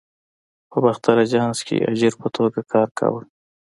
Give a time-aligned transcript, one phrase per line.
[0.69, 3.21] په باختر آژانس کې اجیر په توګه کار کاوه.